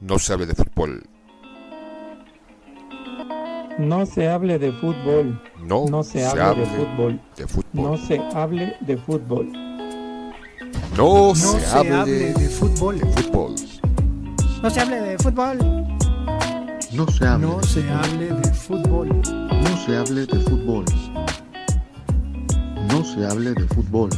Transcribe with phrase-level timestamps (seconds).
[0.00, 1.02] no se hable de fútbol.
[3.78, 5.40] No se hable de fútbol.
[5.62, 7.20] No, No se hable de fútbol.
[7.36, 7.90] de fútbol.
[7.90, 9.52] No se hable de fútbol.
[10.96, 12.98] No, No se, se hable, hable de fútbol.
[12.98, 13.54] de fútbol.
[14.62, 15.58] No se hable de fútbol.
[16.92, 19.08] No se hable, No se hable de fútbol.
[19.08, 20.84] no se hable de fútbol.
[22.90, 24.10] No se hable de fútbol.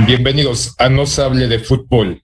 [0.09, 2.23] Bienvenidos a No hable de fútbol.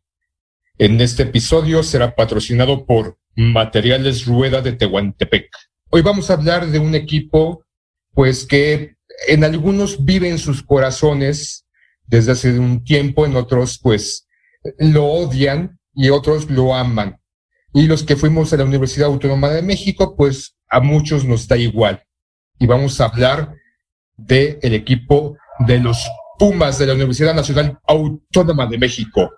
[0.80, 5.52] En este episodio será patrocinado por Materiales Rueda de Tehuantepec.
[5.92, 7.64] Hoy vamos a hablar de un equipo,
[8.16, 8.96] pues que
[9.28, 11.68] en algunos vive en sus corazones
[12.08, 14.28] desde hace un tiempo, en otros, pues
[14.80, 17.22] lo odian y otros lo aman.
[17.72, 21.56] Y los que fuimos a la Universidad Autónoma de México, pues a muchos nos da
[21.56, 22.04] igual.
[22.58, 23.54] Y vamos a hablar
[24.18, 25.38] del el equipo
[25.68, 26.04] de los
[26.38, 29.32] Pumas de la Universidad Nacional Autónoma de México.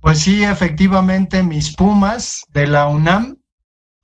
[0.00, 3.36] Pues sí, efectivamente, mis Pumas de la UNAM.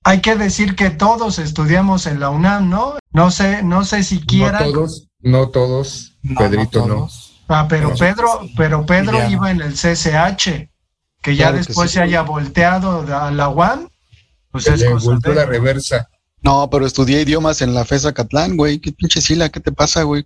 [0.05, 2.95] Hay que decir que todos estudiamos en la UNAM, ¿no?
[3.13, 7.09] No sé, no sé si No todos, no todos, Pedrito no.
[7.49, 7.97] Ah, pero No.
[7.97, 10.71] Pedro, pero Pedro iba en el CCH,
[11.23, 11.95] que ya Claro que después sí.
[11.95, 13.89] se haya volteado a la UAM.
[14.51, 16.09] Pues Se es cosa volvió de- la reversa.
[16.43, 18.79] No, pero estudié idiomas en la FESA Catlán, güey.
[18.79, 19.49] ¿Qué pinche sila?
[19.49, 20.25] ¿Qué te pasa, güey?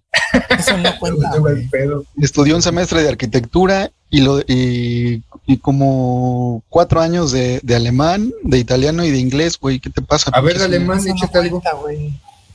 [0.50, 1.30] Eso no cuenta.
[1.34, 1.68] El güey.
[1.68, 2.04] pedo.
[2.20, 8.30] Estudié un semestre de arquitectura y, lo, y, y como cuatro años de, de alemán,
[8.42, 9.80] de italiano y de inglés, güey.
[9.80, 10.30] ¿Qué te pasa?
[10.34, 11.60] A ver, alemán, échate algo.
[11.60, 12.12] cuenta, güey.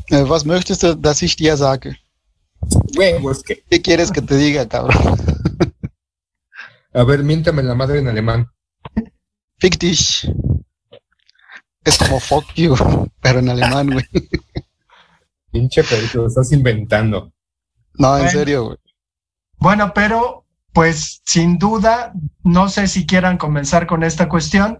[0.09, 1.99] Eh, Was möchtest du, dass ich dir sage?
[2.95, 3.63] Huevos que.
[3.69, 5.17] ¿Qué quieres que te diga, cabrón?
[6.93, 8.47] A ver, miéntame la madre en alemán.
[9.59, 10.27] Fick dich.
[11.87, 12.75] Es como fuck you,
[13.21, 14.05] pero en alemán, güey.
[15.51, 17.31] Pinche Pedrito, lo estás inventando.
[17.93, 18.77] No, en serio, güey.
[19.57, 20.43] Bueno, pero
[20.73, 22.11] pues sin duda,
[22.43, 24.79] no sé si quieran comenzar con esta cuestión.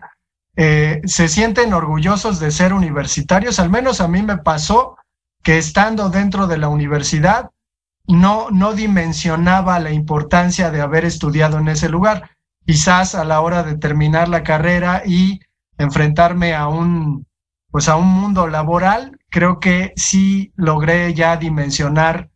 [0.58, 3.60] Eh, ¿Se sienten orgullosos de ser universitarios?
[3.60, 4.98] Al menos a mí me pasó
[5.44, 7.52] que estando dentro de la universidad
[8.06, 12.32] no, no dimensionaba la importancia de haber estudiado en ese lugar.
[12.66, 15.40] Quizás a la hora de terminar la carrera y
[15.78, 17.26] enfrentarme a un,
[17.70, 22.30] pues a un mundo laboral, creo que sí logré ya dimensionar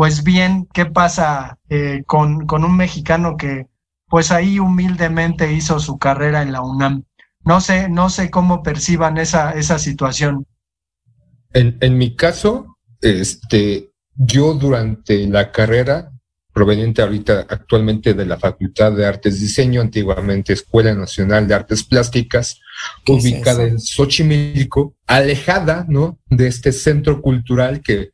[0.00, 3.66] pues bien, ¿qué pasa eh, con, con un mexicano que
[4.08, 7.04] pues ahí humildemente hizo su carrera en la UNAM?
[7.44, 10.46] No sé, no sé cómo perciban esa, esa situación.
[11.52, 16.12] En, en mi caso, este, yo durante la carrera,
[16.60, 21.82] proveniente ahorita actualmente de la Facultad de Artes y Diseño, antiguamente Escuela Nacional de Artes
[21.84, 22.60] Plásticas,
[23.02, 23.72] ¿Qué es ubicada eso?
[23.72, 26.18] en Xochimilco, alejada, ¿no?
[26.26, 28.10] De este centro cultural que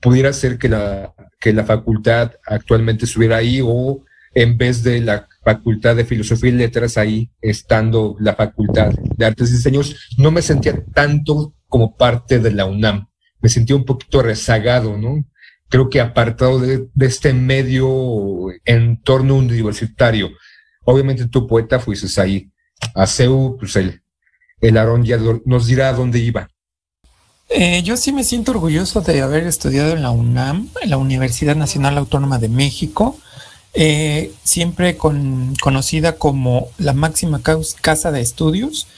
[0.00, 4.04] pudiera ser que la, que la facultad actualmente estuviera ahí o
[4.34, 9.50] en vez de la Facultad de Filosofía y Letras ahí estando la Facultad de Artes
[9.50, 13.06] y Diseños, no me sentía tanto como parte de la UNAM.
[13.40, 15.24] Me sentí un poquito rezagado, ¿no?
[15.68, 20.30] Creo que apartado de, este medio entorno universitario.
[20.84, 22.50] Obviamente tu poeta fuiste ahí.
[22.94, 24.02] A CEU, pues el,
[24.60, 26.48] el Aarón ya nos dirá dónde iba.
[27.48, 31.54] Eh, yo sí me siento orgulloso de haber estudiado en la UNAM, en la Universidad
[31.54, 33.18] Nacional Autónoma de México,
[33.72, 38.88] eh, siempre con, conocida como la máxima casa de estudios.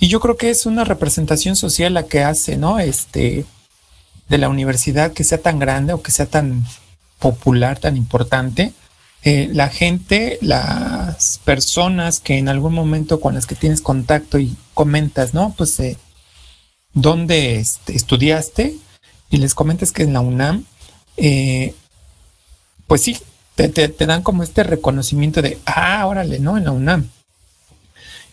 [0.00, 2.78] Y yo creo que es una representación social la que hace, ¿no?
[2.78, 3.46] Este,
[4.28, 6.64] de la universidad que sea tan grande o que sea tan
[7.18, 8.72] popular, tan importante.
[9.22, 14.54] Eh, la gente, las personas que en algún momento con las que tienes contacto y
[14.74, 15.54] comentas, ¿no?
[15.56, 15.96] Pues eh,
[16.92, 18.76] dónde este, estudiaste
[19.30, 20.66] y les comentas que en la UNAM,
[21.16, 21.74] eh,
[22.86, 23.16] pues sí,
[23.54, 26.58] te, dan como este reconocimiento de, ah, órale, ¿no?
[26.58, 27.08] En la UNAM.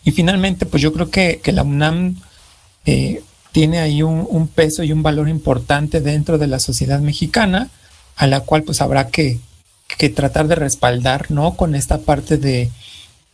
[0.04, 2.20] Y finalmente, pues yo creo que, la UNAM
[3.52, 7.68] tiene ahí un, peso y un valor importante dentro de la sociedad mexicana,
[8.16, 9.38] a la cual pues habrá que,
[9.98, 11.54] que tratar de respaldar, ¿no?
[11.54, 12.70] Con esta parte de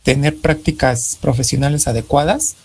[0.03, 2.55] tener prácticas profesionales adecuadas,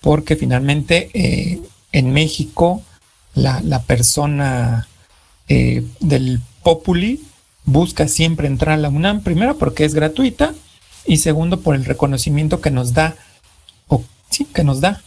[0.00, 1.60] porque finalmente eh,
[1.92, 2.82] en México
[3.34, 4.88] la, persona
[5.48, 7.22] eh, del Populi
[7.64, 10.54] busca siempre entrar a la UNAM, primero porque es gratuita
[11.06, 13.16] y segundo por el reconocimiento que nos da,
[13.88, 15.02] o sí, que nos da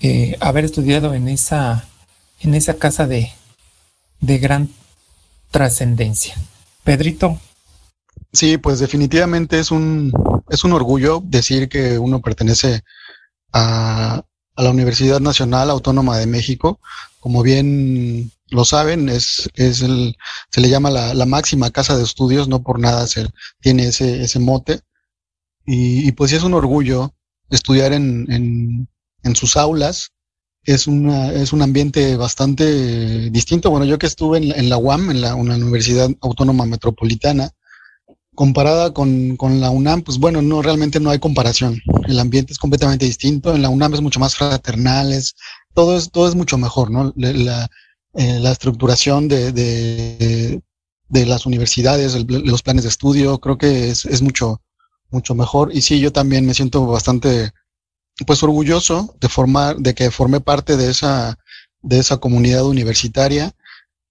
[0.00, 1.86] eh, haber estudiado en esa,
[2.40, 3.32] en esa casa de,
[4.20, 4.68] de gran
[5.50, 6.34] trascendencia.
[6.84, 7.40] Pedrito,
[8.32, 10.12] Sí, pues definitivamente es un,
[10.50, 12.82] es un orgullo decir que uno pertenece
[13.52, 14.22] a,
[14.56, 16.78] a la Universidad Nacional Autónoma de México.
[17.18, 20.16] Como bien lo saben, es, es el,
[20.50, 23.26] se le llama la, la máxima casa de estudios, no por nada se
[23.60, 24.80] tiene ese, ese mote.
[25.64, 27.14] Y, y pues sí es un orgullo
[27.48, 28.88] estudiar en, en,
[29.26, 30.12] en sus aulas.
[30.64, 33.70] Es, una, es un ambiente bastante distinto.
[33.70, 37.50] Bueno, yo que estuve en, en la UAM, en la, Universidad Autónoma Metropolitana,
[38.34, 41.80] comparada con, con, la UNAM, pues bueno, no, realmente no hay comparación.
[42.08, 43.54] El ambiente es completamente distinto.
[43.54, 45.34] En la UNAM es mucho más fraternal, es,
[45.74, 47.12] todo, es, todo es mucho mejor, ¿no?
[47.16, 47.68] La,
[48.14, 50.62] eh, la estructuración de, de,
[51.08, 54.62] de, las universidades, los planes de estudio, creo que es, es mucho,
[55.10, 55.70] mucho mejor.
[55.74, 57.52] Y sí, yo también me siento bastante,
[58.24, 61.38] pues orgulloso de formar, de que formé parte de esa,
[61.82, 63.54] de esa comunidad universitaria.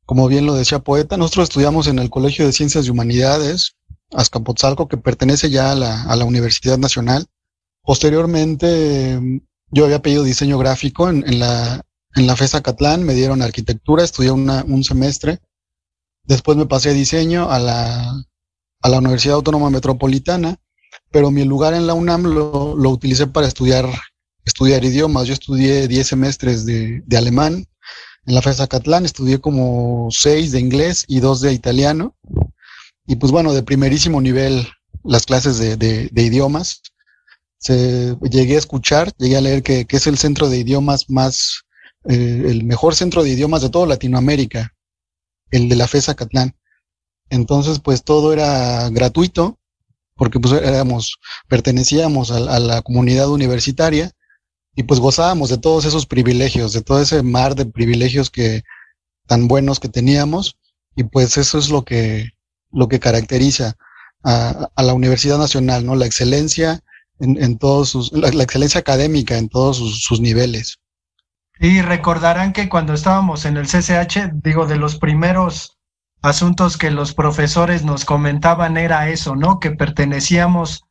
[0.06, 3.76] Como bien lo decía Poeta, nosotros estudiamos en el Colegio de Ciencias y Humanidades,
[4.12, 7.26] Azcapotzalco, que pertenece ya a la, a la Universidad Nacional.
[7.82, 9.20] Posteriormente,
[9.72, 11.82] yo había pedido diseño gráfico en, en la,
[12.14, 15.40] en la FESA Catlán, me dieron arquitectura, estudié una, un semestre.
[16.24, 18.26] Después me pasé a diseño a la,
[18.82, 20.60] a la Universidad Autónoma Metropolitana,
[21.16, 23.90] pero mi lugar en la UNAM lo, lo utilicé para estudiar,
[24.44, 25.28] estudiar idiomas.
[25.28, 27.66] Yo estudié 10 semestres de, de alemán
[28.26, 32.18] en la FESA Catlán, estudié como 6 de inglés y 2 de italiano.
[33.08, 34.68] Y pues bueno, de primerísimo nivel
[35.06, 36.82] las clases de, de, idiomas.
[37.66, 41.62] Llegué a escuchar, llegué a leer que, que es el centro de idiomas más,
[42.10, 44.74] eh, el mejor centro de idiomas de toda Latinoamérica,
[45.50, 46.58] el de la FESA Catlán.
[47.30, 49.60] Entonces, pues todo era gratuito,
[50.16, 51.18] porque pues éramos,
[51.48, 54.12] pertenecíamos a, a, la comunidad universitaria
[54.76, 58.64] y pues gozábamos de todos esos privilegios, de todo ese mar de privilegios que
[59.28, 60.58] tan buenos que teníamos
[60.96, 62.30] y pues eso es lo que
[62.72, 63.76] lo que caracteriza
[64.24, 65.96] a, a la Universidad Nacional, ¿no?
[65.96, 66.82] La excelencia
[67.20, 70.80] en, en todos sus, la, excelencia académica en todos sus, sus, niveles.
[71.60, 75.75] Y recordarán que cuando estábamos en el CCH, digo, de los primeros
[76.26, 79.60] asuntos que los profesores nos comentaban era eso, ¿no?
[79.60, 80.84] Que pertenecíamos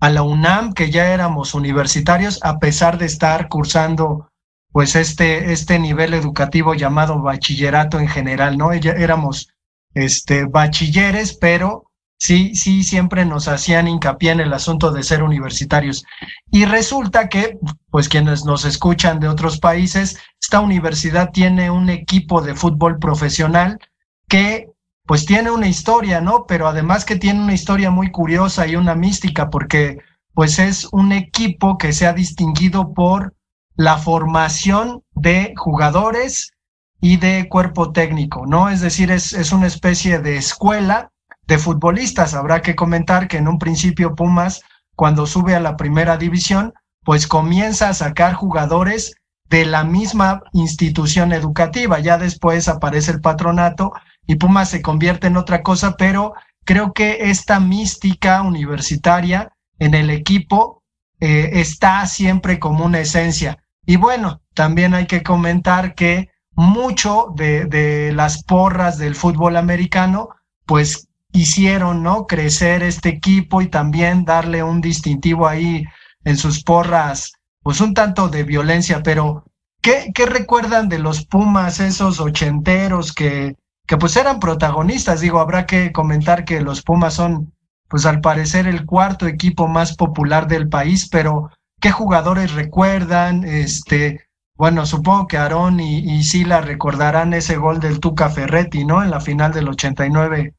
[0.00, 4.28] a la UNAM, que ya éramos universitarios, a pesar de estar cursando
[4.72, 8.74] pues este, este nivel educativo llamado bachillerato en general, ¿no?
[8.74, 9.48] Ya éramos
[9.94, 11.84] este, bachilleres, pero
[12.18, 16.04] sí, sí, siempre nos hacían hincapié en el asunto de ser universitarios.
[16.50, 17.58] Y resulta que,
[17.90, 23.78] pues quienes nos escuchan de otros países, esta universidad tiene un equipo de fútbol profesional
[24.26, 24.71] que
[25.06, 26.46] pues tiene una historia, ¿no?
[26.46, 29.98] Pero además que tiene una historia muy curiosa y una mística, porque
[30.34, 33.34] pues es un equipo que se ha distinguido por
[33.74, 36.52] la formación de jugadores
[37.00, 38.68] y de cuerpo técnico, ¿no?
[38.68, 41.10] Es decir, es, es una especie de escuela
[41.46, 42.34] de futbolistas.
[42.34, 44.62] Habrá que comentar que en un principio Pumas,
[44.94, 46.72] cuando sube a la primera división,
[47.04, 49.14] pues comienza a sacar jugadores
[49.50, 51.98] de la misma institución educativa.
[51.98, 53.92] Ya después aparece el patronato
[54.26, 60.10] y Pumas se convierte en otra cosa, pero creo que esta mística universitaria en el
[60.10, 60.82] equipo
[61.20, 63.58] eh, está siempre como una esencia.
[63.84, 70.28] Y bueno, también hay que comentar que mucho de, de las porras del fútbol americano,
[70.66, 72.26] pues hicieron, ¿no?
[72.26, 75.84] Crecer este equipo y también darle un distintivo ahí
[76.24, 79.44] en sus porras, pues un tanto de violencia, pero
[79.80, 85.20] ¿qué, qué recuerdan de los Pumas, esos ochenteros que, que pues eran protagonistas?
[85.20, 87.52] Digo, habrá que comentar que los Pumas son,
[87.88, 93.44] pues al parecer, el cuarto equipo más popular del país, pero ¿qué jugadores recuerdan?
[93.44, 99.02] Este, bueno, supongo que Aarón y, y Sila recordarán ese gol del Tuca Ferretti, ¿no?
[99.02, 100.54] En la final del 89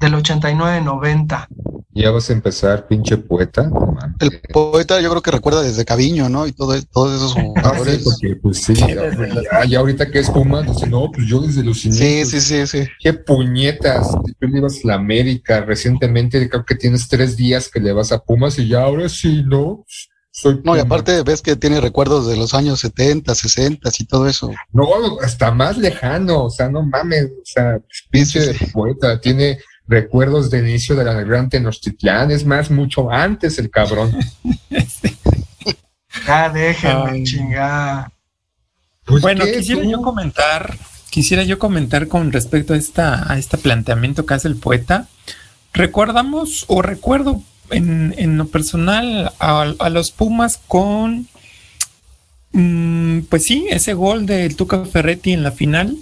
[0.00, 1.46] del 89-90.
[1.96, 3.70] Ya vas a empezar, pinche poeta.
[4.18, 6.44] El poeta yo creo que recuerda desde Caviño, ¿no?
[6.44, 7.94] Y todo, todos esos jugadores.
[7.94, 11.40] Ah, sí, porque, pues sí, ya, ya, ahorita que es Puma, dice, no, pues yo
[11.40, 12.28] desde los inicios.
[12.28, 12.88] Sí, sí, sí, sí.
[12.98, 14.10] Qué puñetas.
[14.10, 18.10] Tú le ibas a la América recientemente, creo que tienes tres días que le vas
[18.10, 19.84] a Pumas y ya ahora sí, ¿no?
[20.36, 24.26] Soy no, y aparte ves que tiene recuerdos de los años 70, 60 y todo
[24.26, 24.50] eso.
[24.72, 24.88] No,
[25.22, 27.78] hasta más lejano, o sea, no mames, o sea,
[28.10, 28.66] pinche sí, sí.
[28.72, 34.16] poeta, tiene recuerdos de inicio de la gran Tenochtitlán, es más, mucho antes el cabrón.
[36.26, 38.10] ya déjenme chingar.
[39.04, 39.90] Pues bueno, quisiera tú?
[39.90, 40.78] yo comentar,
[41.10, 45.08] quisiera yo comentar con respecto a esta, a este planteamiento que hace el poeta.
[45.74, 51.28] Recordamos o recuerdo en, en lo personal a, a, los Pumas con,
[52.52, 55.98] mmm, pues sí, ese gol del Tuca Ferretti en la final,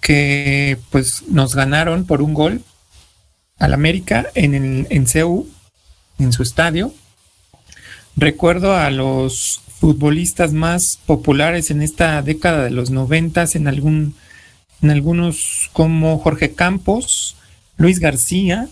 [0.00, 2.62] que pues nos ganaron por un gol
[3.58, 5.46] al América en, el, en CEU,
[6.18, 6.92] en su estadio.
[8.16, 14.14] Recuerdo a los futbolistas más populares en esta década de los noventas, en algún,
[14.80, 17.36] en algunos como Jorge Campos,
[17.76, 18.68] Luis García,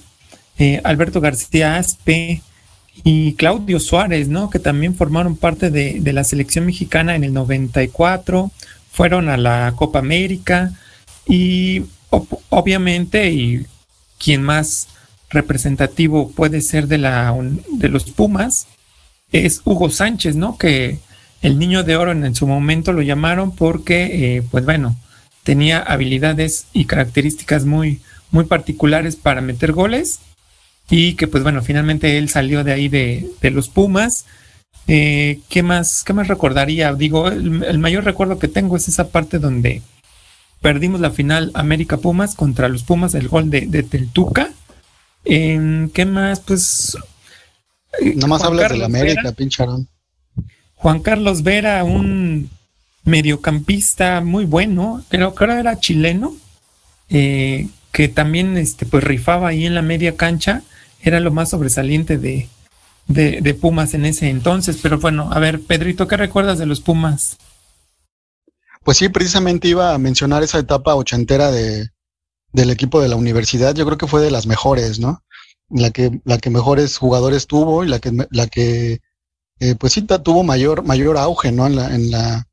[0.59, 2.43] eh, Alberto García Aspe
[3.03, 4.51] y Claudio Suárez, ¿no?
[4.51, 8.51] Que también formaron parte de, de la selección mexicana en el 94,
[8.93, 10.73] fueron a la Copa América
[11.27, 11.83] y
[12.51, 13.67] obviamente y
[14.23, 14.89] quien más
[15.31, 17.35] representativo puede ser de, la,
[17.73, 18.67] de los Pumas
[19.33, 20.59] es Hugo Sánchez, ¿no?
[20.59, 20.99] Que
[21.43, 24.97] el niño de oro en, su momento lo llamaron porque, eh, pues bueno,
[25.45, 28.00] tenía habilidades y características muy,
[28.31, 30.21] muy particulares para meter goles
[30.91, 34.27] y que, pues bueno, finalmente él salió de ahí de, de los Pumas.
[34.89, 36.93] Eh, ¿qué, más, ¿Qué más recordaría?
[36.95, 39.83] Digo, el, el mayor recuerdo que tengo es esa parte donde
[40.61, 44.50] perdimos la final América Pumas contra los Pumas, el gol de, de Teltuca.
[45.25, 46.40] Eh, ¿Qué más?
[46.40, 46.97] Pues.
[48.14, 49.88] Nada más hablas de la América, pincharón.
[50.76, 52.49] Juan Carlos Vera, un
[53.05, 56.35] mediocampista muy bueno, creo que era chileno,
[57.09, 60.62] eh, que también este, pues rifaba ahí en la media cancha,
[61.02, 62.49] era lo más sobresaliente de,
[63.09, 64.79] de, de Pumas en ese entonces.
[64.81, 67.37] Pero bueno, a ver, Pedrito, ¿qué recuerdas de los Pumas?
[68.85, 71.89] Pues sí, precisamente iba a mencionar esa etapa ochentera de,
[72.53, 73.75] del equipo de la universidad.
[73.75, 75.23] Yo creo que fue de las mejores, ¿no?
[75.69, 79.01] La que, la que mejores jugadores tuvo y la que, la que
[79.61, 81.67] eh, pues sí tuvo mayor, mayor auge, ¿no?
[81.67, 82.49] En la, en la,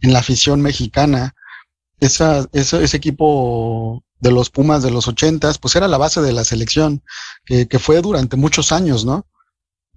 [0.00, 1.34] en la afición mexicana.
[2.00, 6.32] Esa, esa, ese equipo de los Pumas de los ochentas, pues era la base de
[6.32, 7.02] la selección,
[7.44, 9.26] que, que fue durante muchos años, ¿no?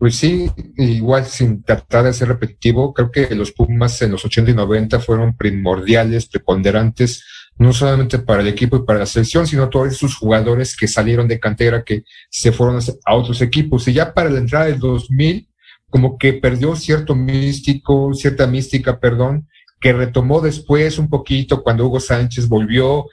[0.02, 4.50] Pues sí, igual sin tratar de ser repetitivo, creo que los Pumas en los 80
[4.50, 7.24] y 90 fueron primordiales, preponderantes,
[7.60, 11.28] no solamente para el equipo y para la selección, sino todos esos jugadores que salieron
[11.28, 13.88] de cantera, que se fueron a otros equipos.
[13.88, 15.48] Y ya para la entrada del 2000,
[15.88, 19.48] como que perdió cierto místico, cierta mística, perdón,
[19.80, 23.06] que retomó después un poquito cuando Hugo Sánchez volvió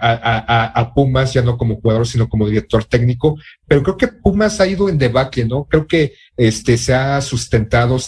[0.00, 4.60] a, a, Pumas, ya no como jugador, sino como director técnico, pero creo que Pumas
[4.60, 5.64] ha ido en debacle, ¿no?
[5.64, 7.98] Creo que este se ha sustentado,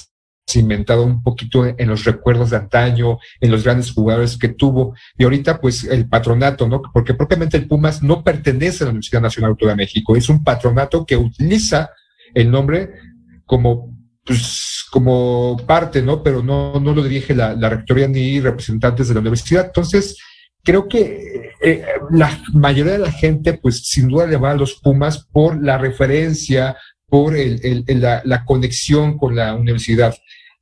[0.48, 5.24] cimentado un poquito en los recuerdos de antaño, en los grandes jugadores que tuvo, y
[5.24, 6.82] ahorita pues el patronato, ¿no?
[6.92, 10.42] Porque propiamente el Pumas no pertenece a la Universidad Nacional Autónoma de México, es un
[10.42, 11.90] patronato que utiliza
[12.34, 12.90] el nombre
[13.44, 16.22] como pues como parte, ¿no?
[16.22, 19.66] Pero no, no lo dirige la, la rectoría ni representantes de la universidad.
[19.66, 20.16] Entonces,
[20.62, 24.74] creo que eh, la mayoría de la gente, pues sin duda le va a los
[24.80, 26.76] Pumas por la referencia,
[27.06, 30.14] por el, el, la, conexión con la universidad.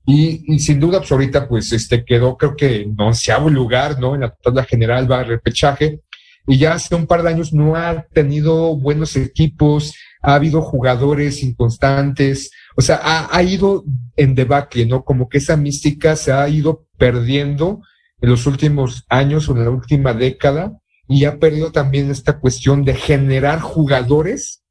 [0.07, 4.15] Y, sin duda, pues ahorita, pues este quedó, creo que en onceavo lugar, ¿no?
[4.15, 6.01] En la tabla general va a repechaje.
[6.47, 11.43] Y ya hace un par de años no ha tenido buenos equipos, ha habido jugadores
[11.43, 13.85] inconstantes, o sea, ha, ha ido
[14.17, 15.05] en debacle, ¿no?
[15.05, 17.83] Como que esa mística se ha ido perdiendo
[18.21, 22.85] en los últimos años o en la última década y ha perdido también esta cuestión
[22.85, 24.63] de generar jugadores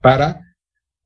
[0.00, 0.40] para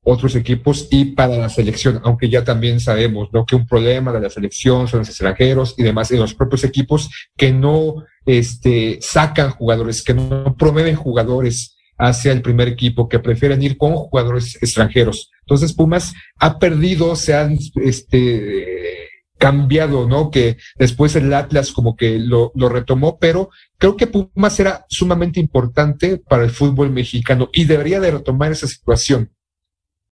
[0.03, 3.45] otros equipos y para la selección, aunque ya también sabemos ¿no?
[3.45, 7.09] que un problema de la selección son los extranjeros y demás, y los propios equipos
[7.35, 13.61] que no este, sacan jugadores, que no promueven jugadores hacia el primer equipo, que prefieren
[13.61, 15.31] ir con jugadores extranjeros.
[15.41, 19.08] Entonces Pumas ha perdido, se han este,
[19.39, 20.29] cambiado, ¿no?
[20.29, 26.17] Que después el Atlas como que lo, retomó, pero creo que Pumas era sumamente importante
[26.17, 29.31] para el fútbol mexicano y debería de retomar esa situación.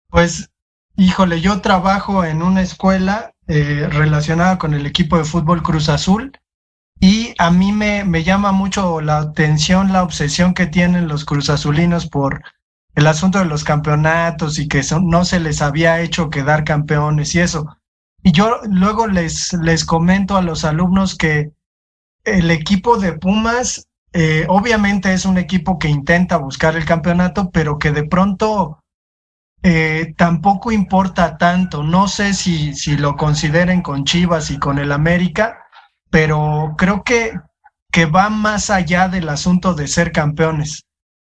[0.09, 0.51] Pues,
[0.97, 6.33] híjole, yo trabajo en una escuela eh, relacionada con el equipo de fútbol Cruz Azul
[6.99, 12.07] y a mí me, me llama mucho la atención, la obsesión que tienen los cruzazulinos
[12.07, 12.43] por
[12.95, 17.35] el asunto de los campeonatos y que son, no se les había hecho quedar campeones
[17.35, 17.77] y eso.
[18.23, 21.53] Y yo luego les, les comento a los alumnos que
[22.25, 27.79] el equipo de Pumas eh, obviamente es un equipo que intenta buscar el campeonato, pero
[27.79, 28.83] que de pronto
[29.63, 31.83] eh, tampoco importa tanto.
[31.83, 35.59] No sé si, si lo consideren con Chivas y con el América,
[36.11, 37.33] pero creo que,
[37.93, 40.85] que va más allá del asunto de ser campeones.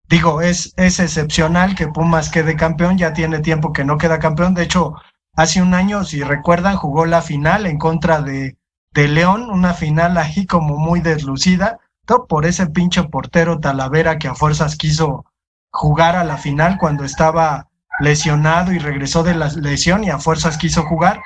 [0.07, 4.53] Digo, es, es excepcional que Pumas quede campeón, ya tiene tiempo que no queda campeón.
[4.53, 4.95] De hecho,
[5.41, 8.57] hace un año, si recuerdan, jugó la final en contra de,
[8.91, 14.27] de León, una final ahí como muy deslucida, todo por ese pinche portero Talavera que
[14.27, 15.25] a fuerzas quiso
[15.71, 17.67] jugar a la final cuando estaba
[17.99, 21.21] lesionado y regresó de la lesión y a fuerzas quiso jugar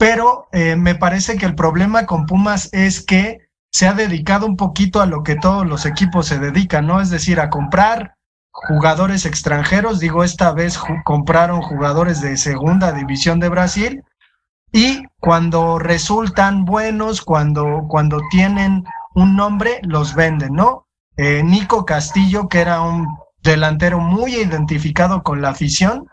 [0.00, 4.56] pero eh, me parece que el problema con Pumas es que se ha dedicado un
[4.56, 7.02] poquito a lo que todos los equipos se dedican, ¿no?
[7.02, 8.14] Es decir, a comprar
[8.52, 14.04] jugadores extranjeros, digo, esta vez compraron jugadores de segunda división de Brasil.
[14.72, 20.86] Y cuando resultan buenos, cuando, cuando tienen un nombre, los venden, ¿no?
[21.16, 23.06] Eh, Nico Castillo, que era un
[23.42, 26.06] delantero muy identificado con la afición,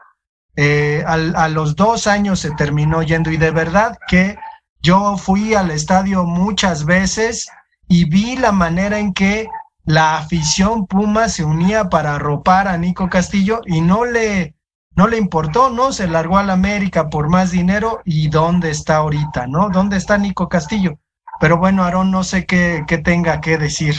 [0.55, 3.31] eh, a los dos años se terminó yendo.
[3.31, 4.37] Y de verdad que
[4.81, 7.47] yo fui al estadio muchas veces
[7.87, 9.47] y vi la manera en que
[9.87, 14.53] la afición Puma se unía para arropar a Nico Castillo y no le,
[14.97, 15.93] no le importó, ¿no?
[15.93, 19.69] Se largó a la América por más dinero y ¿dónde está ahorita, ¿no?
[19.69, 20.99] ¿Dónde está Nico Castillo?
[21.39, 23.95] Pero bueno, Aarón, no sé qué, qué tenga que decir.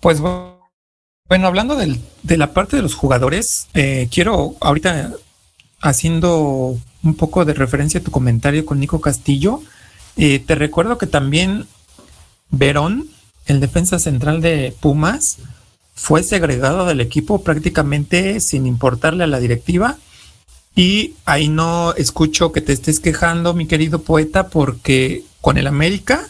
[0.00, 5.12] Pues bueno, hablando del, de la parte de los jugadores, eh, quiero ahorita
[5.80, 9.62] haciendo un poco de referencia a tu comentario con Nico Castillo,
[10.16, 11.68] eh, te recuerdo que también
[12.50, 13.06] Verón,
[13.46, 15.38] el defensa central de Pumas,
[15.94, 19.98] fue segregado del equipo prácticamente sin importarle a la directiva.
[20.74, 26.28] Y ahí no escucho que te estés quejando, mi querido poeta, porque con el América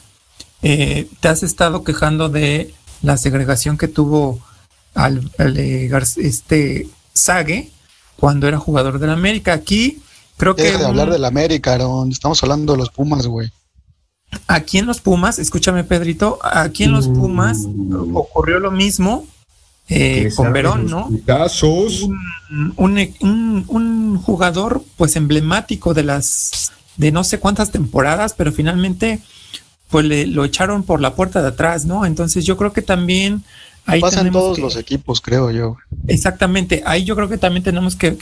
[0.62, 4.40] eh, te has estado quejando de la segregación que tuvo
[4.94, 7.70] al, eh, este Sague
[8.16, 9.52] cuando era jugador del América.
[9.52, 10.02] Aquí
[10.36, 10.76] creo que...
[10.76, 12.10] de hablar del América, Aaron.
[12.10, 13.50] Estamos hablando de los Pumas, güey.
[14.46, 17.66] Aquí en los Pumas, escúchame Pedrito, aquí en los Pumas
[18.14, 19.26] ocurrió lo mismo
[19.88, 21.10] eh, con Verón, ¿no?
[22.76, 23.14] Un,
[23.68, 29.20] un, jugador pues emblemático de las de no sé cuántas temporadas, pero finalmente
[29.88, 32.06] pues le, lo echaron por la puerta de atrás, ¿no?
[32.06, 33.44] Entonces yo creo que también
[33.84, 35.76] Ahí Pasan todos los equipos, creo yo.
[36.06, 38.12] Exactamente, ahí yo creo que también tenemos que,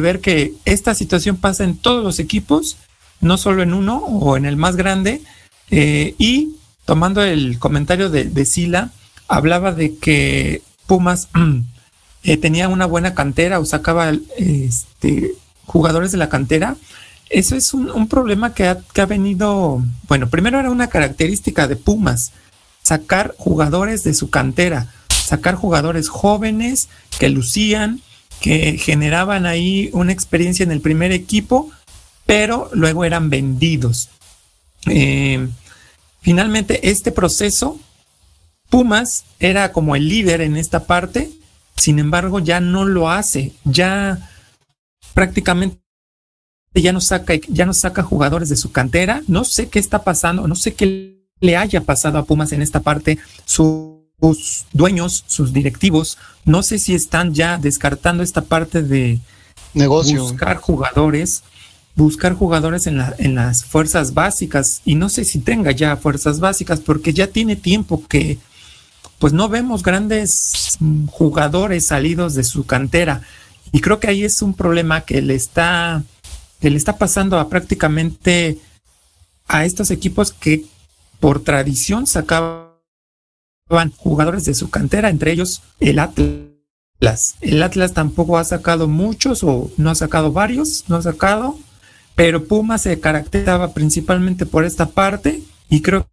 [0.00, 2.76] ver que esta situación pasa en todos los equipos,
[3.20, 5.22] no solo en uno o en el más grande.
[5.70, 8.90] Eh, y tomando el comentario de, Sila,
[9.28, 11.28] hablaba de que Pumas
[12.22, 15.32] eh, tenía una buena cantera o sacaba este,
[15.66, 16.76] jugadores de la cantera.
[17.28, 21.74] Eso es un, problema que ha, que ha venido, bueno, primero era una característica de
[21.74, 22.32] Pumas
[22.86, 28.00] sacar jugadores de su cantera, sacar jugadores jóvenes que lucían,
[28.40, 31.68] que generaban ahí una experiencia en el primer equipo,
[32.26, 34.10] pero luego eran vendidos.
[34.86, 35.48] Eh,
[36.20, 37.80] finalmente, este proceso,
[38.68, 41.30] Pumas era como el líder en esta parte,
[41.76, 44.28] sin embargo, ya no lo hace, ya
[45.14, 45.78] prácticamente
[46.74, 49.22] ya no saca, ya no saca jugadores de su cantera.
[49.28, 52.80] No sé qué está pasando, no sé qué le haya pasado a Pumas en esta
[52.80, 59.20] parte, sus dueños, sus directivos, no sé si están ya descartando esta parte de
[59.74, 61.42] negocio, buscar jugadores,
[61.96, 64.82] buscar jugadores en, en las fuerzas básicas.
[64.84, 68.38] Y no sé si tenga ya fuerzas básicas porque ya tiene tiempo que
[69.18, 70.78] pues no vemos grandes
[71.10, 73.22] jugadores salidos de su cantera.
[73.72, 76.04] Y creo que ahí es un problema que le está
[76.60, 78.58] que le está pasando a prácticamente
[79.48, 80.64] a estos equipos que
[81.20, 82.72] por tradición sacaban
[83.96, 89.70] jugadores de su cantera, entre ellos el Atlas, El Atlas tampoco ha sacado muchos o
[89.76, 91.58] no ha sacado varios, no ha sacado,
[92.16, 96.08] pero Pumas se caracterizaba principalmente por esta parte y creo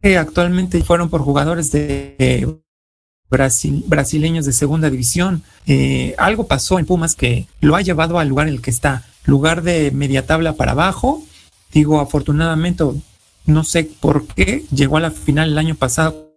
[0.00, 2.60] que actualmente fueron por jugadores de
[3.30, 5.42] Brasil, brasileños de segunda división.
[5.66, 9.04] Eh, algo pasó en Pumas que lo ha llevado al lugar en el que está,
[9.24, 11.24] lugar de media tabla para abajo.
[11.72, 12.84] Digo, afortunadamente,
[13.46, 16.34] no sé por qué, llegó a la final el año pasado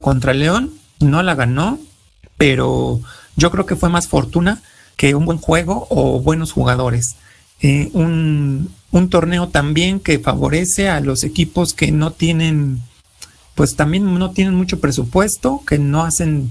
[0.00, 1.78] contra León, no la ganó,
[2.36, 3.00] pero
[3.36, 4.60] yo creo que fue más fortuna
[4.96, 7.14] que un buen juego o buenos jugadores.
[7.62, 8.72] Eh, un,
[9.10, 12.82] torneo también que favorece a los equipos que no tienen
[13.54, 16.50] pues también no tienen mucho presupuesto, que no hacen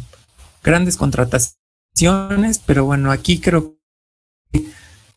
[0.64, 3.78] grandes contrataciones, pero bueno, aquí creo
[4.52, 4.66] que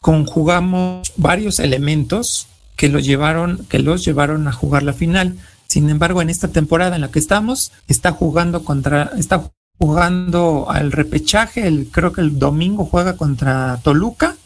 [0.01, 5.37] conjugamos varios elementos que los llevaron, que los llevaron a jugar la final.
[5.67, 10.93] Sin embargo, en esta temporada en la que estamos, está jugando contra, está jugando al
[10.93, 14.37] repechaje, el, creo que el domingo juega contra Toluca.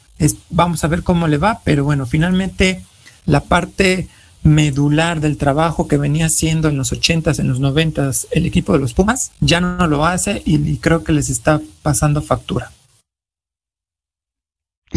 [0.50, 2.84] Vamos a ver cómo le va, pero bueno, finalmente
[3.24, 4.08] la parte
[4.42, 8.78] medular del trabajo que venía haciendo en los 80s, en los 90s el equipo de
[8.78, 12.72] los Pumas, ya no lo hace y, creo que les está pasando factura.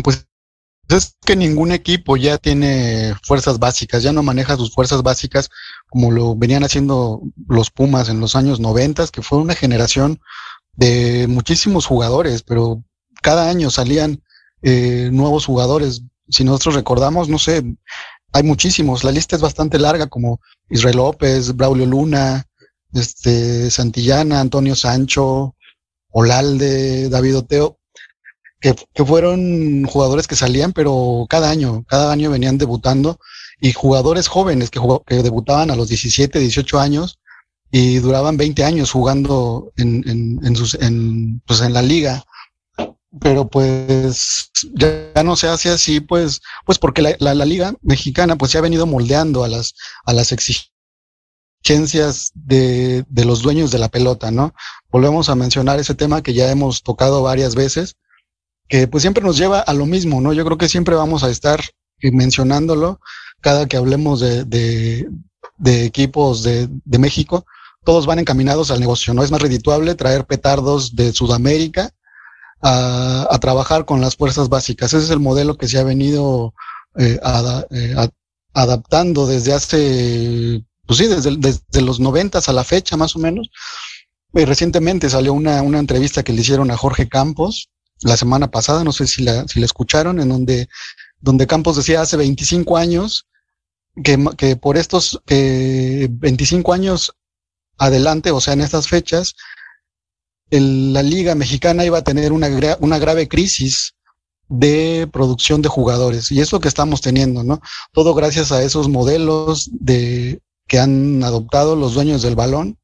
[0.03, 0.25] Pues
[0.87, 5.49] es que ningún equipo ya tiene fuerzas básicas, ya no maneja sus fuerzas básicas
[5.89, 10.21] como lo venían haciendo los Pumas en los años 90, que fue una generación
[10.73, 12.83] de muchísimos jugadores, pero
[13.21, 14.21] cada año salían
[14.61, 16.01] eh, nuevos jugadores.
[16.29, 17.63] Si nosotros recordamos, no sé,
[18.31, 22.45] hay muchísimos, la lista es bastante larga, como Israel López, Braulio Luna,
[22.93, 25.55] este, Santillana, Antonio Sancho,
[26.11, 27.79] Olalde, David Oteo,
[28.59, 33.19] que, que, fueron jugadores que salían, pero cada año, cada año venían debutando,
[33.61, 37.19] y jugadores jóvenes que, que debutaban a los 17, 18 años,
[37.71, 42.23] y duraban 20 años jugando en, en, en, sus, en, pues en la liga
[43.19, 48.51] pero pues ya no se hace así, pues, pues porque la, la, liga mexicana pues
[48.51, 49.73] se ha venido moldeando a las,
[50.05, 54.53] a las exigencias de, de los dueños de la pelota, ¿no?
[54.91, 57.95] Volvemos a mencionar ese tema que ya hemos tocado varias veces,
[58.67, 60.33] que pues siempre nos lleva a lo mismo, ¿no?
[60.33, 61.61] Yo creo que siempre vamos a estar
[62.01, 63.01] mencionándolo
[63.41, 65.09] cada que hablemos de, de,
[65.57, 67.45] de equipos de, de México,
[67.83, 69.23] todos van encaminados al negocio, ¿no?
[69.23, 71.91] Es más redituable traer petardos de Sudamérica
[72.61, 74.93] a, trabajar con las fuerzas básicas.
[74.93, 76.53] Ese es el modelo que se ha venido
[76.97, 77.19] eh,
[77.71, 78.09] eh,
[78.53, 83.49] adaptando desde hace, pues sí, desde, desde los noventas a la fecha más o menos.
[84.33, 87.69] Y recientemente salió una, una entrevista que le hicieron a Jorge Campos
[88.01, 90.69] la semana pasada, no sé si la, si la escucharon, en donde,
[91.19, 93.27] donde Campos decía hace 25 años
[94.03, 97.13] que, que por estos eh, 25 años
[97.77, 99.35] adelante, o sea, en estas fechas,
[100.49, 103.93] la liga mexicana iba a tener una, una grave crisis
[104.47, 107.61] de producción de jugadores y es lo que estamos teniendo, ¿no?
[107.93, 112.77] Todo gracias a esos modelos de que han adoptado los dueños del balón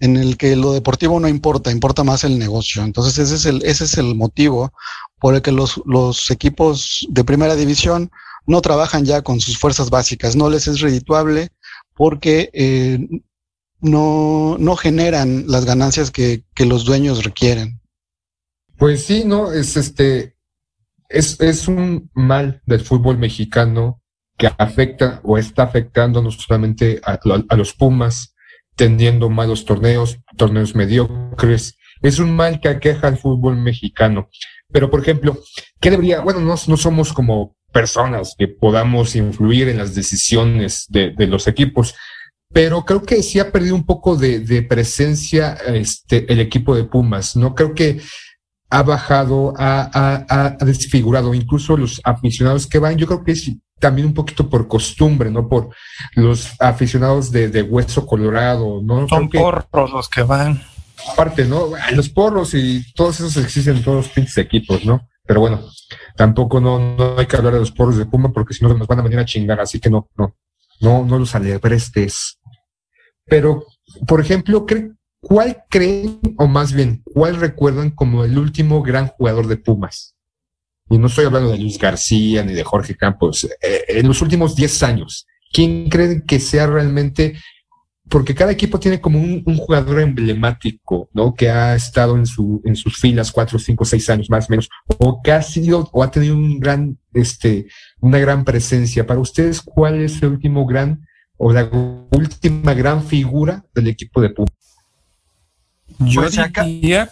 [0.00, 2.82] en el que lo deportivo no importa, importa más el negocio.
[2.82, 4.72] Entonces ese es el, ese es el motivo
[5.20, 8.10] por el que los, los equipos de primera división
[8.46, 11.50] no trabajan ya con sus fuerzas básicas, no les es redituable
[11.94, 12.98] porque eh,
[13.80, 17.80] no, no generan las ganancias que, que los dueños requieren.
[18.76, 20.36] Pues sí, no, es este,
[21.08, 24.02] es, es un mal del fútbol mexicano
[24.36, 28.34] que afecta o está afectando no solamente a, a, los Pumas,
[28.76, 31.76] teniendo malos torneos, torneos mediocres.
[32.02, 34.28] Es un mal que aqueja al fútbol mexicano.
[34.70, 35.38] Pero, por ejemplo,
[35.80, 36.20] ¿qué debería?
[36.20, 41.48] Bueno, no, no somos como personas que podamos influir en las decisiones de, de los
[41.48, 41.96] equipos,
[42.52, 46.84] pero creo que sí ha perdido un poco de, de, presencia este, el equipo de
[46.84, 47.54] Pumas, ¿no?
[47.54, 48.00] Creo que
[48.70, 53.50] ha bajado, ha, ha, ha, desfigurado, incluso los aficionados que van, yo creo que es
[53.78, 55.48] también un poquito por costumbre, ¿no?
[55.48, 55.70] Por
[56.14, 59.08] los aficionados de, de hueso colorado, ¿no?
[59.08, 60.62] Son porros los que van.
[61.12, 61.70] Aparte, ¿no?
[61.94, 65.08] Los porros y todos esos existen en todos los pinches equipos, ¿no?
[65.24, 65.62] Pero bueno,
[66.16, 68.88] tampoco no, no hay que hablar de los porros de Puma porque si no nos
[68.88, 70.34] van a venir a chingar, así que no, no,
[70.80, 72.37] no, no los alebrestes.
[73.28, 73.64] Pero,
[74.06, 74.66] por ejemplo,
[75.20, 80.14] ¿cuál creen, o más bien, cuál recuerdan como el último gran jugador de Pumas?
[80.90, 83.44] Y no estoy hablando de Luis García ni de Jorge Campos.
[83.44, 87.38] Eh, en los últimos 10 años, ¿quién creen que sea realmente?
[88.08, 91.34] Porque cada equipo tiene como un, jugador emblemático, ¿no?
[91.34, 94.70] Que ha estado en, su, en sus filas cuatro, cinco, seis años más o menos,
[94.96, 97.66] o que ha sido, o ha tenido un gran, este,
[98.00, 99.06] una gran presencia.
[99.06, 101.06] Para ustedes, ¿cuál es el último gran
[101.38, 101.68] o la
[102.10, 104.52] última gran figura del equipo de Pumas.
[106.00, 107.10] Yo pues diría,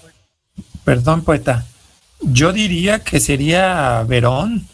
[0.84, 1.66] Perdón, poeta.
[2.20, 4.66] Yo diría que sería Verón,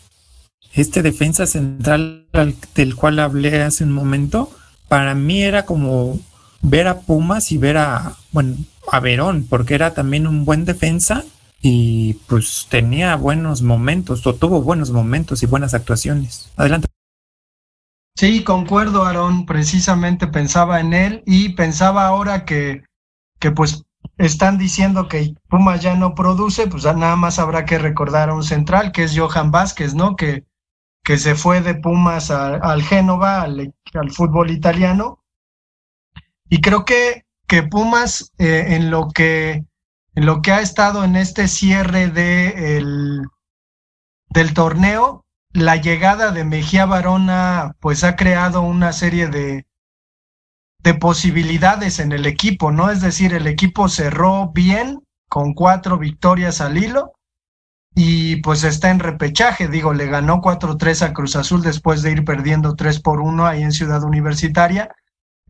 [0.75, 2.27] este defensa central
[2.75, 4.51] del cual hablé hace un momento.
[4.89, 6.21] Para mí era como
[6.61, 8.57] ver a Pumas y ver a, bueno,
[8.91, 11.25] a Verón, porque era también un buen defensa
[11.63, 16.51] y pues tenía buenos momentos, o tuvo buenos momentos y buenas actuaciones.
[16.57, 16.92] Adelante.
[18.23, 19.47] Sí, concuerdo, Aarón.
[19.47, 22.85] Precisamente pensaba en él y pensaba ahora que,
[23.41, 23.83] que pues
[24.17, 28.45] están diciendo que Pumas ya no produce, pues nada más habrá que recordar a un
[28.45, 30.15] central que es Johan Vázquez, ¿no?
[30.15, 30.45] Que,
[31.03, 33.75] que se fue de Pumas al Génova, al,
[34.13, 35.19] fútbol italiano.
[36.49, 39.65] Y creo que, que Pumas, eh, en lo que
[40.15, 43.23] en lo que ha estado en este cierre de el,
[44.29, 45.22] del torneo,
[45.53, 49.67] la llegada de Mejía Barona pues ha creado una serie de,
[50.79, 52.91] de posibilidades en el equipo, ¿no?
[52.91, 57.13] Es decir, el equipo cerró bien con cuatro victorias al hilo
[57.95, 62.25] y pues está en repechaje, digo, le ganó 4-3 a Cruz Azul después de ir
[62.25, 64.95] perdiendo 3 por 1 ahí en Ciudad Universitaria,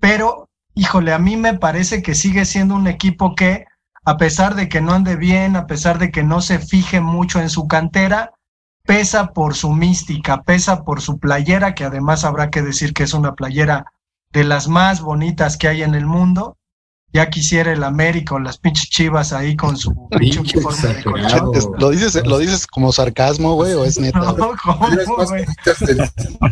[0.00, 3.66] pero híjole, a mí me parece que sigue siendo un equipo que
[4.04, 7.40] a pesar de que no ande bien, a pesar de que no se fije mucho
[7.40, 8.32] en su cantera,
[8.84, 13.14] pesa por su mística, pesa por su playera, que además habrá que decir que es
[13.14, 13.86] una playera
[14.32, 16.56] de las más bonitas que hay en el mundo.
[17.14, 21.90] Ya quisiera el América o las pinches chivas ahí con su pinche uniforme de ¿Lo
[21.90, 24.18] dices, ¿Lo dices como sarcasmo, güey, o es neta?
[24.18, 24.88] No, ¿cómo,
[25.28, 25.44] güey?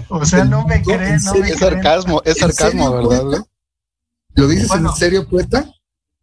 [0.08, 3.40] O sea, no me creen, no me Es sarcasmo, es sarcasmo, ¿verdad, güey?
[4.34, 5.64] ¿Lo dices en serio, poeta?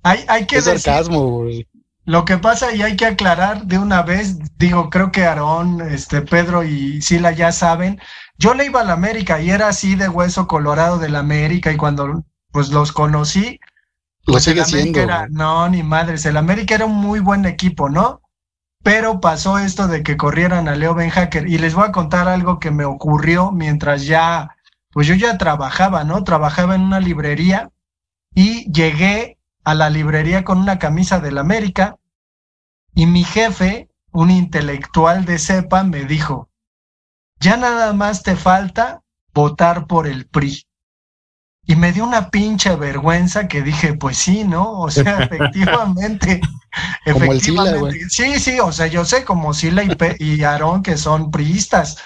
[0.03, 1.67] Hay, hay que es sarcasmo, güey.
[2.07, 6.21] Lo que pasa y hay que aclarar de una vez, digo, creo que Aarón, este,
[6.21, 7.99] Pedro y Sila ya saben,
[8.37, 11.69] yo le iba a la América y era así de hueso colorado de la América
[11.69, 13.59] y cuando pues los conocí,
[14.23, 15.01] pues sigue siendo.
[15.01, 18.21] Era, no, ni madres, el América era un muy buen equipo, ¿no?
[18.83, 22.29] Pero pasó esto de que corrieran a Leo Ben Hacker y les voy a contar
[22.29, 24.55] algo que me ocurrió mientras ya,
[24.91, 26.23] pues yo ya trabajaba, ¿no?
[26.23, 27.69] Trabajaba en una librería
[28.33, 29.36] y llegué
[29.67, 31.97] a la librería con una camisa del América
[32.95, 36.47] y mi jefe, un intelectual de cepa, me dijo,
[37.41, 39.01] ya nada más te falta
[39.33, 40.65] votar por el PRI.
[41.65, 44.71] Y me dio una pinche vergüenza que dije, pues sí, ¿no?
[44.79, 46.39] O sea, efectivamente.
[47.05, 48.05] efectivamente.
[48.07, 51.97] sí, sí, o sea, yo sé como Sila y, y Aarón que son priistas.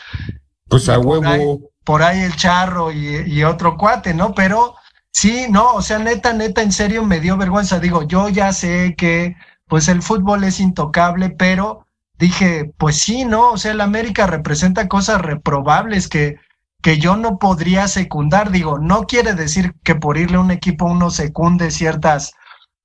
[0.68, 1.60] Pues a huevo.
[1.84, 4.34] por ahí el charro y, y, otro cuate, ¿no?
[4.34, 4.74] Pero
[5.14, 7.80] Sí, no, o sea, neta, neta, en serio me dio vergüenza.
[7.80, 9.36] Digo, yo ya sé que
[9.68, 11.86] pues el fútbol es intocable, pero
[12.18, 16.38] dije, pues sí, no, o sea, el América representa cosas reprobables que,
[16.82, 18.52] que yo no podría secundar.
[18.52, 22.34] Digo, no quiere decir que por irle a un equipo uno secunde ciertas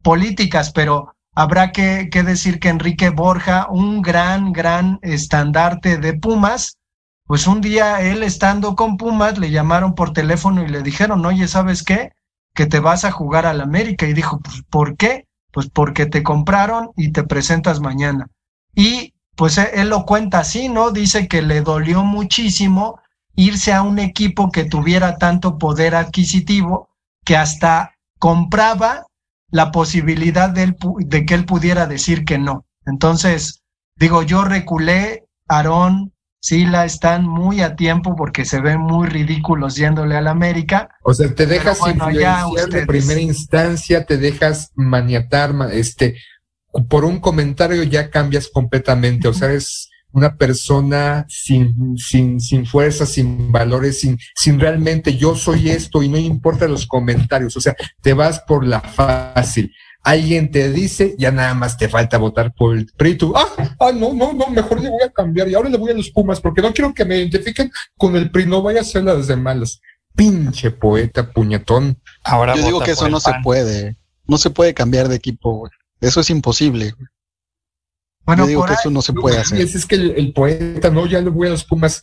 [0.02, 6.78] políticas, pero habrá que, que decir que Enrique Borja, un gran, gran estandarte de Pumas,
[7.24, 11.48] pues un día él estando con Pumas le llamaron por teléfono y le dijeron, oye,
[11.48, 12.12] ¿sabes qué?
[12.56, 14.08] Que te vas a jugar al América.
[14.08, 15.26] Y dijo, pues, ¿por qué?
[15.52, 18.26] Pues porque te compraron y te presentas mañana.
[18.74, 20.90] Y pues e, él lo cuenta así, ¿no?
[20.90, 22.98] Dice que le dolió muchísimo
[23.36, 26.88] irse a un equipo que tuviera tanto poder adquisitivo
[27.24, 29.06] que hasta compraba
[29.50, 32.64] la posibilidad de, de que él pudiera decir que no.
[32.86, 33.62] Entonces,
[33.96, 36.12] digo, yo reculé, Aarón,
[36.50, 40.90] la están muy a tiempo porque se ven muy ridículos yéndole al América.
[41.02, 46.16] O sea, te dejas influenciar de primera instancia, te dejas maniatar, este,
[46.88, 53.04] por un comentario ya cambias completamente, o sea, es una persona sin, sin, sin fuerza,
[53.06, 57.74] sin valores, sin, sin realmente yo soy esto y no importa los comentarios, o sea,
[58.00, 62.76] te vas por la fácil alguien te dice, ya nada más te falta votar por
[62.76, 65.78] el PRI, ah, ah, no, no, no, mejor le voy a cambiar y ahora le
[65.78, 68.82] voy a los Pumas porque no quiero que me identifiquen con el PRI, no vaya
[68.82, 69.80] a ser las de malas.
[70.14, 72.00] Pinche poeta, puñetón.
[72.24, 75.68] Ahora Yo digo que eso no se puede, no se puede cambiar de equipo,
[76.00, 76.94] Eso es imposible.
[78.24, 79.60] Bueno, Yo digo que eso no se puede hacer.
[79.60, 82.02] Es que el, poeta, no, ya le voy a los Pumas.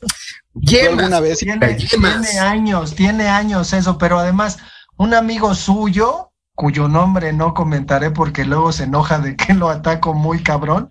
[0.53, 4.57] Vez tiene, tiene años, tiene años eso, pero además,
[4.97, 10.13] un amigo suyo cuyo nombre no comentaré porque luego se enoja de que lo ataco
[10.13, 10.89] muy cabrón.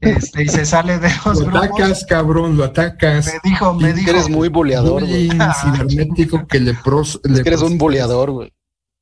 [0.00, 3.26] Este, y se sale de los lo atacas, cabrón, lo atacas.
[3.26, 4.10] Me dijo, me dijo.
[4.10, 5.30] eres muy boleador, güey.
[5.62, 8.52] cibernético que le pros, es que eres un boleador, güey.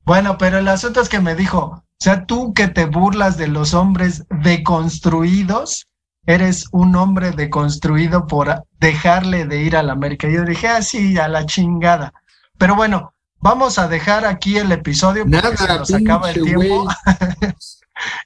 [0.04, 3.48] Bueno, pero el asunto es que me dijo, o sea, tú que te burlas de
[3.48, 5.86] los hombres deconstruidos,
[6.26, 10.28] eres un hombre deconstruido por dejarle de ir a la América.
[10.28, 12.12] Y yo dije, ah, sí, a la chingada.
[12.58, 16.88] Pero bueno, Vamos a dejar aquí el episodio porque se nos acaba el tiempo.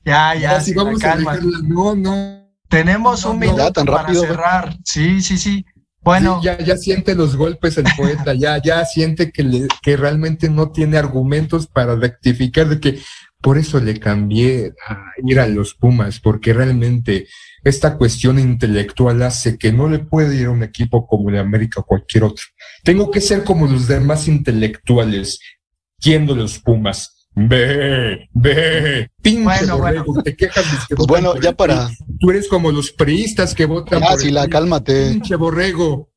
[0.04, 1.32] Ya, ya, si vamos a calma.
[1.34, 2.48] dejarla, no, no.
[2.68, 4.76] Tenemos un No, minuto tan para rápido, cerrar.
[4.84, 5.66] Sí, sí, sí.
[6.00, 9.96] Bueno, Sí, ya, ya siente los golpes el poeta, ya, ya siente que, le, que
[9.96, 13.00] realmente no tiene argumentos para rectificar de que
[13.42, 17.26] por eso le cambié a ir a los Pumas, porque realmente
[17.68, 21.80] esta cuestión intelectual hace que no le puede ir a un equipo como el América
[21.80, 22.44] o cualquier otro.
[22.84, 25.40] Tengo que ser como los demás intelectuales,
[25.98, 27.26] yendo los Pumas.
[27.34, 31.90] Ve, ve, pinche Bueno, borrego, te quejas de que Pues bueno, ya el para.
[32.20, 34.50] Tú eres como los priistas que votan Ya, por el Sila, PRI.
[34.50, 35.10] cálmate.
[35.10, 36.08] Pinche borrego.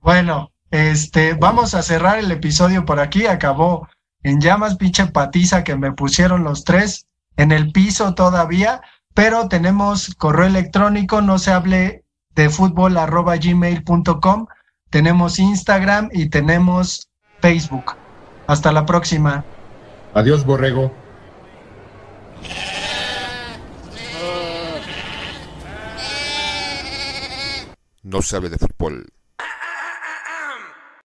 [0.00, 3.26] bueno, este, vamos a cerrar el episodio por aquí.
[3.26, 3.88] Acabó
[4.24, 7.06] en llamas, pinche patiza que me pusieron los tres
[7.36, 8.82] en el piso todavía,
[9.18, 12.04] pero tenemos correo electrónico, no se hable
[12.36, 14.46] de fútbol arroba gmail.com,
[14.90, 17.96] tenemos Instagram y tenemos Facebook.
[18.46, 19.44] Hasta la próxima.
[20.14, 20.92] Adiós, borrego.
[28.04, 29.04] No se hable de fútbol.